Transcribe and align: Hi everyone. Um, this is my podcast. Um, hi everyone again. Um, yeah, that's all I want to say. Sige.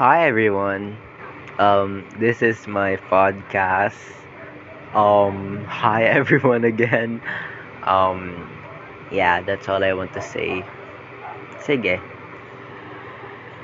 Hi 0.00 0.26
everyone. 0.28 0.96
Um, 1.58 2.08
this 2.18 2.40
is 2.40 2.66
my 2.66 2.96
podcast. 3.12 4.00
Um, 4.94 5.62
hi 5.66 6.04
everyone 6.20 6.64
again. 6.64 7.20
Um, 7.82 8.48
yeah, 9.12 9.42
that's 9.42 9.68
all 9.68 9.84
I 9.84 9.92
want 9.92 10.14
to 10.14 10.22
say. 10.22 10.64
Sige. 11.60 12.00